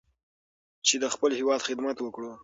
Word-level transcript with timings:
چې 0.87 0.95
د 1.03 1.05
خپل 1.13 1.31
هېواد 1.39 1.65
خدمت 1.67 1.97
وکړو. 2.01 2.31